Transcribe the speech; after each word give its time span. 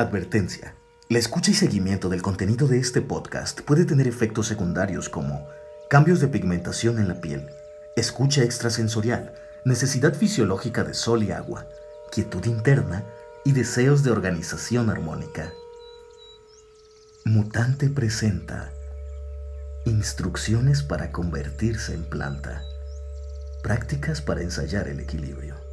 Advertencia. 0.00 0.76
La 1.08 1.18
escucha 1.18 1.50
y 1.50 1.54
seguimiento 1.54 2.08
del 2.08 2.22
contenido 2.22 2.68
de 2.68 2.78
este 2.78 3.02
podcast 3.02 3.62
puede 3.62 3.84
tener 3.84 4.06
efectos 4.06 4.46
secundarios 4.46 5.08
como 5.08 5.48
cambios 5.90 6.20
de 6.20 6.28
pigmentación 6.28 6.98
en 6.98 7.08
la 7.08 7.20
piel, 7.20 7.48
escucha 7.96 8.44
extrasensorial, 8.44 9.34
necesidad 9.64 10.14
fisiológica 10.14 10.84
de 10.84 10.94
sol 10.94 11.24
y 11.24 11.32
agua, 11.32 11.66
quietud 12.12 12.44
interna 12.44 13.04
y 13.44 13.52
deseos 13.52 14.04
de 14.04 14.12
organización 14.12 14.88
armónica. 14.88 15.52
Mutante 17.24 17.90
presenta 17.90 18.70
Instrucciones 19.84 20.84
para 20.84 21.10
convertirse 21.10 21.94
en 21.94 22.04
planta. 22.04 22.62
Prácticas 23.62 24.22
para 24.22 24.42
ensayar 24.42 24.86
el 24.86 25.00
equilibrio. 25.00 25.67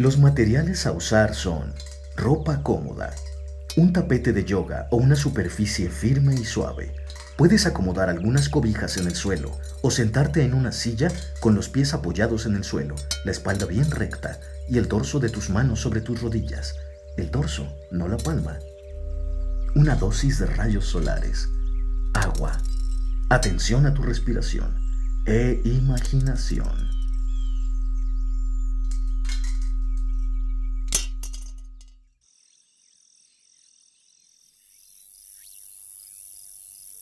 Los 0.00 0.16
materiales 0.16 0.86
a 0.86 0.92
usar 0.92 1.34
son 1.34 1.74
ropa 2.16 2.62
cómoda, 2.62 3.14
un 3.76 3.92
tapete 3.92 4.32
de 4.32 4.46
yoga 4.46 4.88
o 4.90 4.96
una 4.96 5.14
superficie 5.14 5.90
firme 5.90 6.34
y 6.34 6.46
suave. 6.46 6.94
Puedes 7.36 7.66
acomodar 7.66 8.08
algunas 8.08 8.48
cobijas 8.48 8.96
en 8.96 9.08
el 9.08 9.14
suelo 9.14 9.58
o 9.82 9.90
sentarte 9.90 10.42
en 10.42 10.54
una 10.54 10.72
silla 10.72 11.08
con 11.40 11.54
los 11.54 11.68
pies 11.68 11.92
apoyados 11.92 12.46
en 12.46 12.56
el 12.56 12.64
suelo, 12.64 12.94
la 13.26 13.32
espalda 13.32 13.66
bien 13.66 13.90
recta 13.90 14.40
y 14.70 14.78
el 14.78 14.88
dorso 14.88 15.20
de 15.20 15.28
tus 15.28 15.50
manos 15.50 15.80
sobre 15.82 16.00
tus 16.00 16.22
rodillas. 16.22 16.76
El 17.18 17.30
dorso, 17.30 17.70
no 17.90 18.08
la 18.08 18.16
palma. 18.16 18.58
Una 19.74 19.96
dosis 19.96 20.38
de 20.38 20.46
rayos 20.46 20.86
solares. 20.86 21.46
Agua. 22.14 22.56
Atención 23.28 23.84
a 23.84 23.92
tu 23.92 24.00
respiración 24.00 24.80
e 25.26 25.60
imaginación. 25.62 26.89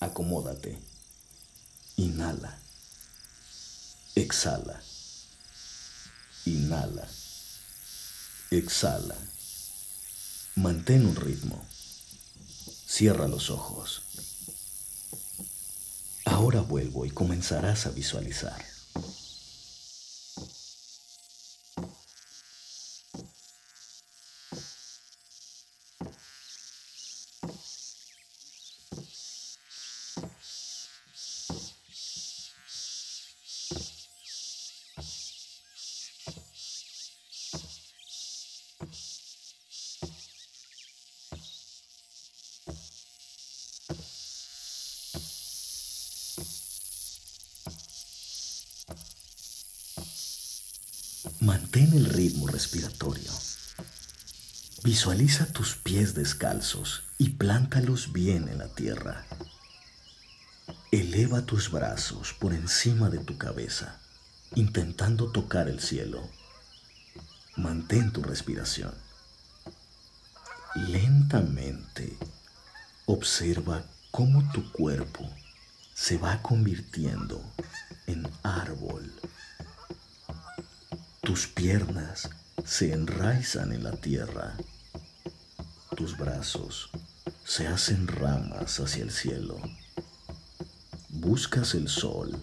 Acomódate. 0.01 0.79
Inhala. 1.97 2.57
Exhala. 4.15 4.81
Inhala. 6.45 7.09
Exhala. 8.51 9.17
Mantén 10.55 11.05
un 11.05 11.17
ritmo. 11.17 11.65
Cierra 12.87 13.27
los 13.27 13.51
ojos. 13.51 14.03
Ahora 16.25 16.61
vuelvo 16.61 17.05
y 17.05 17.11
comenzarás 17.11 17.87
a 17.87 17.91
visualizar. 17.91 18.65
Mantén 51.49 51.95
el 51.95 52.05
ritmo 52.05 52.47
respiratorio. 52.47 53.33
Visualiza 54.85 55.47
tus 55.47 55.77
pies 55.77 56.13
descalzos 56.13 57.05
y 57.17 57.31
plántalos 57.31 58.13
bien 58.13 58.51
en 58.51 58.59
la 58.59 58.69
tierra. 58.69 59.25
Eleva 60.93 61.47
tus 61.47 61.71
brazos 61.71 62.35
por 62.35 62.53
encima 62.53 63.09
de 63.09 63.17
tu 63.21 63.39
cabeza, 63.39 63.99
intentando 64.57 65.33
tocar 65.33 65.71
el 65.71 65.81
cielo. 65.81 66.21
Mantén 67.57 68.13
tu 68.13 68.23
respiración. 68.23 68.93
Lentamente 70.75 72.19
observa 73.07 73.87
cómo 74.11 74.53
tu 74.53 74.71
cuerpo 74.71 75.27
se 75.95 76.19
va 76.19 76.43
convirtiendo 76.43 77.43
en 78.07 78.29
árbol 78.43 79.11
tus 81.29 81.47
piernas 81.47 82.31
se 82.65 82.91
enraizan 82.91 83.75
en 83.75 83.85
la 83.85 83.91
tierra. 83.91 84.57
Tus 85.95 86.17
brazos 86.17 86.89
se 87.45 87.67
hacen 87.67 88.09
ramas 88.09 88.81
hacia 88.81 89.03
el 89.03 89.11
cielo. 89.11 89.61
Buscas 91.11 91.75
el 91.75 91.91
sol 91.91 92.35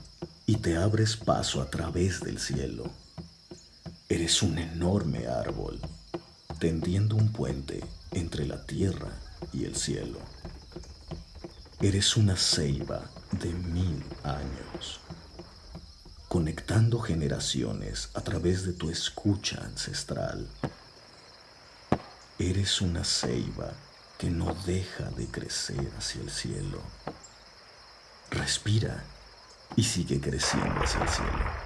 y 0.46 0.58
te 0.58 0.78
abres 0.78 1.18
paso 1.18 1.64
a 1.64 1.72
través 1.72 2.20
del 2.22 2.38
cielo. 2.38 2.84
Eres 4.08 4.44
un 4.44 4.60
enorme 4.60 5.26
árbol, 5.26 5.82
tendiendo 6.60 7.16
un 7.16 7.32
puente 7.32 7.84
entre 8.12 8.46
la 8.46 8.68
tierra 8.68 9.10
y 9.52 9.64
el 9.64 9.76
cielo. 9.76 10.20
Eres 11.82 12.16
una 12.18 12.36
ceiba 12.36 13.10
de 13.32 13.52
mil 13.52 14.04
años 14.24 15.00
conectando 16.36 17.00
generaciones 17.00 18.10
a 18.14 18.20
través 18.20 18.66
de 18.66 18.74
tu 18.74 18.90
escucha 18.90 19.62
ancestral. 19.64 20.46
Eres 22.38 22.82
una 22.82 23.06
ceiba 23.06 23.72
que 24.18 24.30
no 24.30 24.54
deja 24.66 25.06
de 25.12 25.28
crecer 25.28 25.90
hacia 25.98 26.22
el 26.22 26.30
cielo. 26.30 26.82
Respira 28.32 29.02
y 29.78 29.84
sigue 29.84 30.20
creciendo 30.20 30.82
hacia 30.84 31.04
el 31.04 31.08
cielo. 31.08 31.65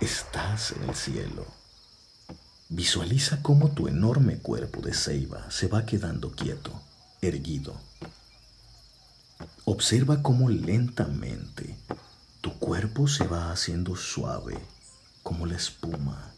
Estás 0.00 0.72
en 0.72 0.88
el 0.88 0.94
cielo. 0.94 1.46
Visualiza 2.68 3.42
cómo 3.42 3.70
tu 3.70 3.88
enorme 3.88 4.38
cuerpo 4.38 4.80
de 4.80 4.92
ceiba 4.92 5.50
se 5.50 5.68
va 5.68 5.86
quedando 5.86 6.32
quieto, 6.32 6.72
erguido. 7.22 7.74
Observa 9.64 10.22
cómo 10.22 10.48
lentamente 10.48 11.76
tu 12.40 12.52
cuerpo 12.58 13.08
se 13.08 13.26
va 13.26 13.52
haciendo 13.52 13.96
suave 13.96 14.58
como 15.22 15.46
la 15.46 15.56
espuma. 15.56 16.32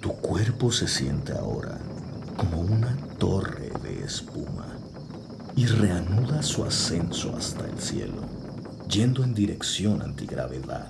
Tu 0.00 0.12
cuerpo 0.16 0.70
se 0.70 0.86
siente 0.86 1.32
ahora 1.32 1.78
como 2.36 2.60
una 2.60 2.96
torre 3.18 3.70
de 3.82 4.04
espuma 4.04 4.66
y 5.56 5.66
reanuda 5.66 6.42
su 6.42 6.64
ascenso 6.64 7.34
hasta 7.36 7.64
el 7.66 7.80
cielo 7.80 8.43
yendo 8.88 9.24
en 9.24 9.34
dirección 9.34 10.02
antigravedad. 10.02 10.88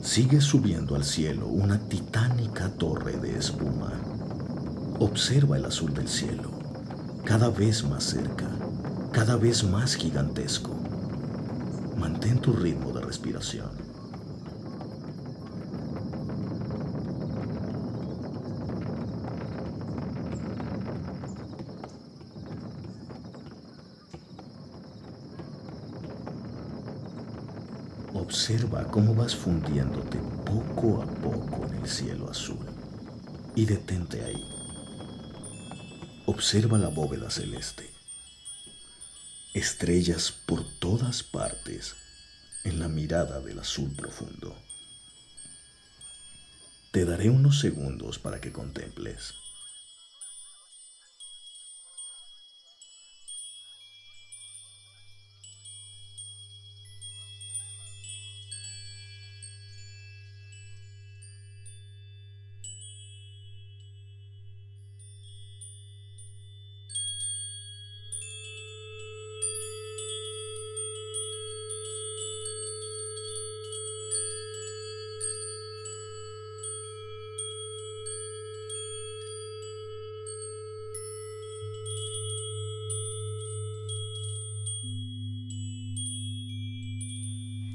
Sigue 0.00 0.40
subiendo 0.40 0.94
al 0.94 1.04
cielo 1.04 1.46
una 1.46 1.78
titánica 1.78 2.70
torre 2.70 3.16
de 3.18 3.36
espuma. 3.36 3.92
Observa 4.98 5.56
el 5.56 5.64
azul 5.64 5.92
del 5.92 6.08
cielo, 6.08 6.50
cada 7.24 7.50
vez 7.50 7.84
más 7.84 8.04
cerca, 8.04 8.48
cada 9.12 9.36
vez 9.36 9.64
más 9.64 9.94
gigantesco. 9.94 10.74
Mantén 11.98 12.38
tu 12.40 12.52
ritmo 12.52 12.92
de 12.92 13.00
respiración. 13.00 13.85
Observa 28.26 28.82
cómo 28.90 29.14
vas 29.14 29.36
fundiéndote 29.36 30.18
poco 30.44 31.00
a 31.00 31.06
poco 31.06 31.64
en 31.68 31.74
el 31.74 31.88
cielo 31.88 32.28
azul 32.28 32.58
y 33.54 33.64
detente 33.66 34.24
ahí. 34.24 34.44
Observa 36.26 36.76
la 36.76 36.88
bóveda 36.88 37.30
celeste. 37.30 37.88
Estrellas 39.54 40.32
por 40.44 40.64
todas 40.80 41.22
partes 41.22 41.94
en 42.64 42.80
la 42.80 42.88
mirada 42.88 43.40
del 43.40 43.60
azul 43.60 43.94
profundo. 43.94 44.56
Te 46.90 47.04
daré 47.04 47.30
unos 47.30 47.60
segundos 47.60 48.18
para 48.18 48.40
que 48.40 48.50
contemples. 48.50 49.34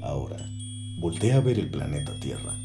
Ahora, 0.02 0.50
voltea 0.98 1.36
a 1.36 1.40
ver 1.40 1.60
el 1.60 1.70
planeta 1.70 2.12
Tierra. 2.18 2.56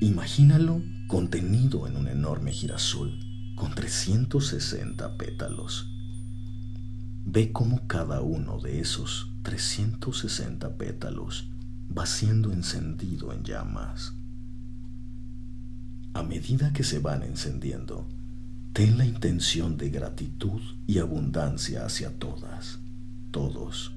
Imagínalo 0.00 0.82
contenido 1.08 1.88
en 1.88 1.96
un 1.96 2.06
enorme 2.06 2.52
girasol 2.52 3.18
con 3.56 3.74
360 3.74 5.16
pétalos. 5.16 5.90
Ve 7.26 7.50
cómo 7.50 7.88
cada 7.88 8.20
uno 8.20 8.60
de 8.60 8.80
esos 8.80 9.32
360 9.42 10.76
pétalos 10.76 11.50
va 11.96 12.06
siendo 12.06 12.52
encendido 12.52 13.32
en 13.32 13.42
llamas. 13.42 14.14
A 16.12 16.22
medida 16.22 16.72
que 16.72 16.84
se 16.84 17.00
van 17.00 17.24
encendiendo, 17.24 18.06
ten 18.72 18.96
la 18.96 19.06
intención 19.06 19.76
de 19.76 19.90
gratitud 19.90 20.60
y 20.86 20.98
abundancia 20.98 21.84
hacia 21.84 22.16
todas, 22.16 22.78
todos 23.32 23.93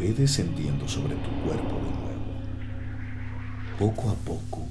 ve 0.00 0.14
descendiendo 0.14 0.88
sobre 0.88 1.14
tu 1.16 1.30
cuerpo 1.44 1.74
de 1.76 1.90
nuevo. 2.00 2.24
Poco 3.78 4.08
a 4.08 4.14
poco, 4.14 4.66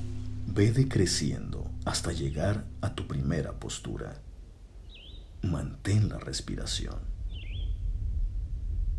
ve 0.47 0.71
decreciendo 0.71 1.69
hasta 1.85 2.11
llegar 2.11 2.65
a 2.81 2.95
tu 2.95 3.05
primera 3.05 3.53
postura. 3.53 4.23
Mantén 5.43 6.09
la 6.09 6.17
respiración. 6.17 6.97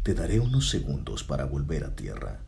Te 0.05 0.15
daré 0.15 0.39
unos 0.39 0.71
segundos 0.71 1.25
para 1.25 1.47
volver 1.47 1.83
a 1.85 1.97
tierra. 1.97 2.41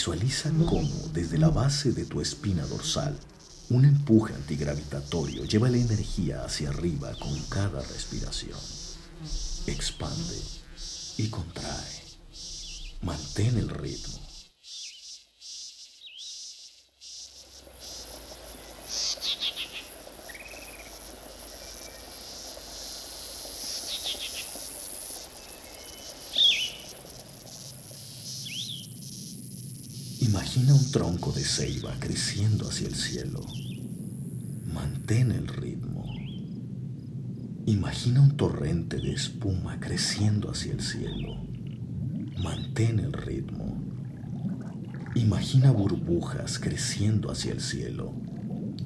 Visualiza 0.00 0.50
cómo 0.66 1.10
desde 1.12 1.36
la 1.36 1.50
base 1.50 1.92
de 1.92 2.06
tu 2.06 2.22
espina 2.22 2.64
dorsal 2.64 3.14
un 3.68 3.84
empuje 3.84 4.32
antigravitatorio 4.32 5.44
lleva 5.44 5.68
la 5.68 5.76
energía 5.76 6.42
hacia 6.42 6.70
arriba 6.70 7.12
con 7.20 7.38
cada 7.50 7.82
respiración. 7.82 8.58
Expande 9.66 10.38
y 11.18 11.28
contrae. 11.28 12.02
Mantén 13.02 13.58
el 13.58 13.68
ritmo. 13.68 14.29
Imagina 30.52 30.74
un 30.74 30.90
tronco 30.90 31.30
de 31.30 31.44
ceiba 31.44 31.94
creciendo 32.00 32.68
hacia 32.68 32.88
el 32.88 32.96
cielo. 32.96 33.38
Mantén 34.74 35.30
el 35.30 35.46
ritmo. 35.46 36.04
Imagina 37.66 38.20
un 38.20 38.36
torrente 38.36 38.96
de 38.96 39.12
espuma 39.12 39.78
creciendo 39.78 40.50
hacia 40.50 40.72
el 40.72 40.80
cielo. 40.80 41.36
Mantén 42.42 42.98
el 42.98 43.12
ritmo. 43.12 43.80
Imagina 45.14 45.70
burbujas 45.70 46.58
creciendo 46.58 47.30
hacia 47.30 47.52
el 47.52 47.60
cielo. 47.60 48.12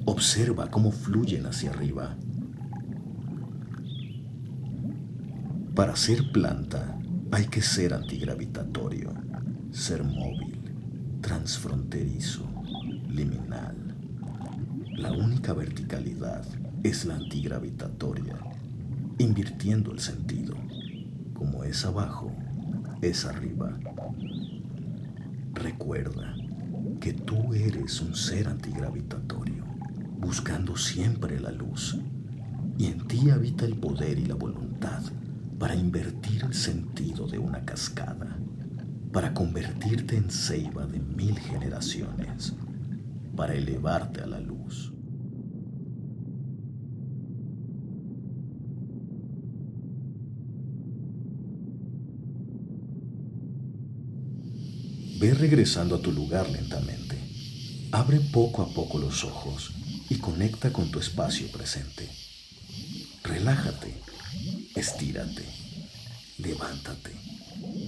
Observa 0.05 0.69
cómo 0.69 0.91
fluyen 0.91 1.47
hacia 1.47 1.71
arriba. 1.71 2.15
Para 5.73 5.95
ser 5.95 6.31
planta 6.31 6.95
hay 7.31 7.47
que 7.47 7.63
ser 7.63 7.95
antigravitatorio, 7.95 9.15
ser 9.71 10.03
móvil 10.03 10.54
transfronterizo, 11.25 12.47
liminal. 13.09 13.75
La 14.91 15.11
única 15.11 15.53
verticalidad 15.53 16.45
es 16.83 17.03
la 17.03 17.15
antigravitatoria, 17.15 18.37
invirtiendo 19.17 19.91
el 19.91 19.99
sentido. 19.99 20.53
Como 21.33 21.63
es 21.63 21.83
abajo, 21.83 22.31
es 23.01 23.25
arriba. 23.25 23.75
Recuerda 25.55 26.35
que 27.01 27.13
tú 27.13 27.55
eres 27.55 28.01
un 28.01 28.13
ser 28.13 28.47
antigravitatorio, 28.47 29.63
buscando 30.19 30.77
siempre 30.77 31.39
la 31.39 31.49
luz, 31.49 31.97
y 32.77 32.85
en 32.85 32.99
ti 33.07 33.31
habita 33.31 33.65
el 33.65 33.77
poder 33.77 34.19
y 34.19 34.25
la 34.27 34.35
voluntad 34.35 35.01
para 35.57 35.73
invertir 35.73 36.43
el 36.43 36.53
sentido 36.53 37.25
de 37.25 37.39
una 37.39 37.65
cascada 37.65 38.34
para 39.15 39.33
convertirte 39.33 40.17
en 40.17 40.29
ceiba 40.29 40.85
de 40.85 40.99
mil 40.99 41.39
generaciones, 41.39 42.51
para 43.33 43.53
elevarte 43.53 44.19
a 44.19 44.27
la 44.27 44.41
luz. 44.41 44.91
Ve 55.21 55.33
regresando 55.33 55.95
a 55.95 56.01
tu 56.01 56.11
lugar 56.11 56.49
lentamente. 56.49 57.17
Abre 57.93 58.19
poco 58.19 58.63
a 58.63 58.67
poco 58.67 58.97
los 58.97 59.23
ojos 59.23 59.71
y 60.09 60.15
conecta 60.15 60.73
con 60.73 60.91
tu 60.91 60.99
espacio 60.99 61.49
presente. 61.53 62.09
Relájate, 63.23 63.95
estírate, 64.75 65.45
levántate. 66.37 67.24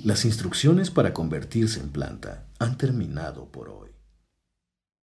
Las 0.07 0.23
instrucciones 0.23 0.89
para 0.89 1.13
convertirse 1.13 1.81
en 1.81 1.89
planta 1.89 2.45
han 2.59 2.77
terminado 2.77 3.51
por 3.51 3.67
hoy. 3.67 3.96